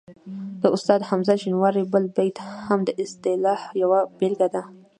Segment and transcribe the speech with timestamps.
[0.61, 4.63] د استاد حمزه شینواري بل بیت هم د اصطلاح یوه بېلګه لري